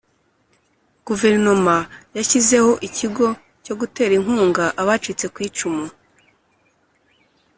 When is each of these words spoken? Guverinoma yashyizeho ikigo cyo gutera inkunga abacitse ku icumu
Guverinoma 1.07 1.75
yashyizeho 2.17 2.71
ikigo 2.87 3.27
cyo 3.65 3.73
gutera 3.79 4.11
inkunga 4.19 4.63
abacitse 4.81 5.25
ku 5.33 5.39
icumu 5.47 5.85